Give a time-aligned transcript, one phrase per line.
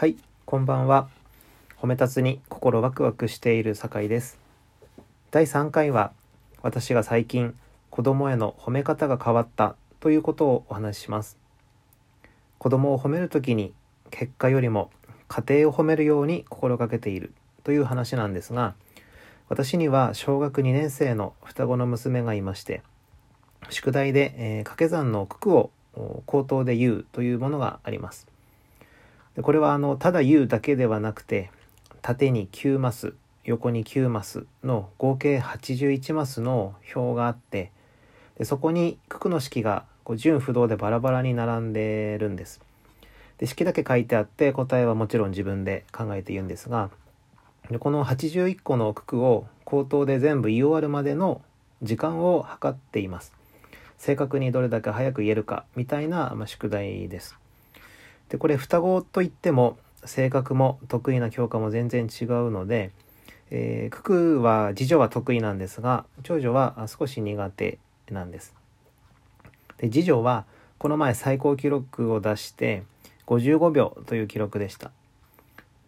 [0.00, 1.10] はい、こんばんは。
[1.78, 4.38] 褒め立つに心ワクワクしている酒井です。
[5.30, 6.12] 第3回は
[6.62, 7.54] 私が最近
[7.90, 11.36] 子供への褒め方が変わったということをお話しします。
[12.56, 13.74] 子供を褒めるときに
[14.10, 14.90] 結果よりも
[15.28, 18.72] 家庭を褒めるように心がけているという話なんですが、
[19.50, 22.82] 私には小学2年生の双子の娘がいまして、
[23.68, 25.70] 宿題で、えー掛け算の九九を
[26.24, 28.29] 口頭で言うというものがあります。
[29.40, 31.50] でこれはあのただ言うだけではなくて
[32.02, 33.14] 縦に9マス
[33.44, 37.72] 横に9マスの合計81マスの表があって
[38.36, 42.60] でそこに九九の式がこう順不動でバラバラに並んでるんです。
[43.38, 46.90] で式だけ書いてあって答えはもちろん自分で考えて言うんですが
[47.70, 51.40] でこの81個の九九を口頭で全部言い終わるまでの
[51.80, 53.32] 時間を測っています。
[53.96, 57.40] 正確にどれだけ早く言えるかみたいな、まあ、宿題です。
[58.30, 62.90] でこれ双子といっても性格も得意な教科も全然違うので、
[63.50, 67.78] えー、九九は次女は得意なんですが長女は少し苦手
[68.10, 68.54] なんです。
[69.78, 70.46] で次女は
[70.78, 72.84] この前最高記録を出して
[73.26, 74.90] 55秒という記録でした。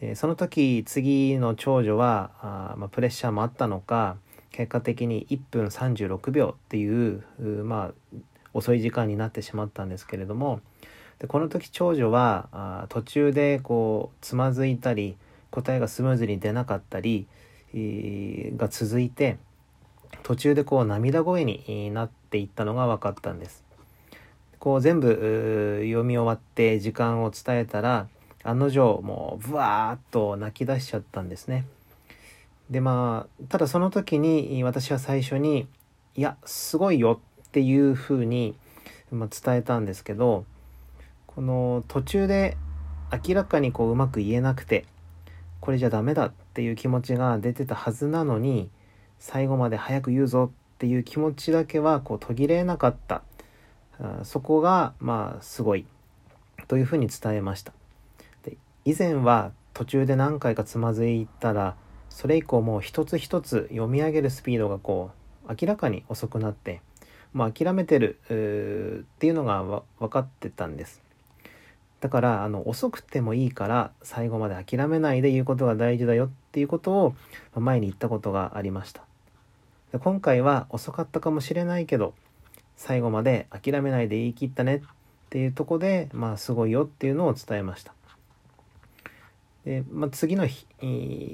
[0.00, 4.16] でその時次の長女はあ、まあ、プレッシャーもあったのか
[4.52, 8.18] 結果的に1分36秒っていううまあ
[8.52, 10.60] 遅い時間になってしまったんですけれども
[11.18, 15.16] でこの時長女はあ途中でこうつまずいたり
[15.50, 17.26] 答えがスムーズに出なかったり、
[17.72, 19.38] えーが続いて
[20.22, 23.64] 途中でこう涙声になっていったのが分かったんです。
[24.58, 28.08] こう全部読み終わって時間を伝えたら
[28.42, 31.66] 案の定もうブワーッと泣き出しちゃったんですね。
[32.70, 35.68] でまあただその時に私は最初に
[36.16, 38.54] 「いやすごいよ」っていうふうに、
[39.10, 40.44] 伝えたんですけど
[41.36, 42.56] この途中で
[43.12, 44.86] 明らかにこううまく言えなくて
[45.60, 48.70] これじゃダメだっていう気持ちが出てたはずなのに
[49.18, 53.22] 最後まで早く言うぞっていう気持ちだけはこう途切れなかった。
[54.24, 55.86] そこがまあすごい
[56.68, 57.72] というふうに伝えました。
[58.42, 61.76] で以前は途中で何回かつまずいたら
[62.08, 65.10] それ以降もう一つ一つ読み上げるスピードがこ
[65.46, 66.80] う明らかに遅くなって
[67.34, 71.02] もう諦めてるっていうのが分かってたんです。
[72.06, 77.14] だからあの遅くてもいいから最後まで諦めないで言うことが大事だよっていうことを
[77.56, 79.02] 前に言ったことがありました。
[79.90, 82.14] で今回は遅かったかもしれないけど
[82.76, 84.80] 最後まで諦めないで言い切ったねっ
[85.30, 87.92] ていうとこでまあすごいよっていうのを伝えました。
[89.64, 90.64] で、まあ、次の日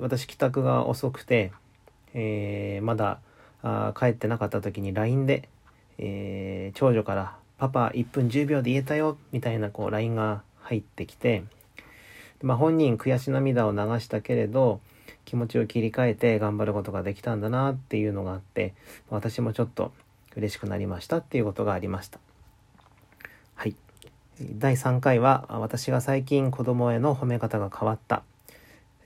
[0.00, 1.52] 私帰宅が遅くて、
[2.12, 3.20] えーまだ
[3.62, 5.48] あー帰ってなかった時に LINE で、
[5.98, 11.44] えー長女から「パパ1分10秒で言えたよ」みたいなこう LINE が入ってきて、
[12.42, 14.80] まあ、本人悔し涙を流したけれど
[15.24, 18.74] 気持ちを切り替えて頑張ることができたんだなっていうのがあって
[19.10, 19.92] 私もちょっと
[20.36, 22.18] 嬉しくなりましたっていうことがありました。
[23.54, 23.74] はい。
[24.40, 28.22] 第3回は私が最近子供への褒め方が変わった、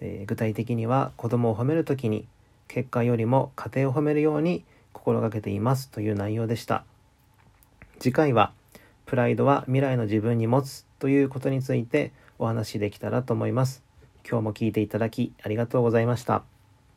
[0.00, 2.26] えー具体的には子供を褒めるときに
[2.66, 6.84] 結果よりも家庭を褒めるように心がけていますという内容でした
[7.98, 8.52] 次回は
[9.10, 13.82] プライドは未来の自分に持つということについてお話しできたらと思います。
[14.24, 16.44] 今日も聞いていただきありがとうございました。